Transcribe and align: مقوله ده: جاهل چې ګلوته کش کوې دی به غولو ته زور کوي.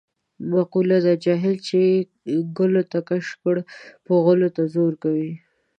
مقوله 0.51 0.97
ده: 1.05 1.13
جاهل 1.23 1.55
چې 1.67 1.79
ګلوته 2.57 2.99
کش 3.07 3.25
کوې 3.41 3.53
دی 3.57 3.63
به 4.05 4.13
غولو 4.23 4.49
ته 4.55 4.63
زور 4.73 4.93
کوي. 5.03 5.31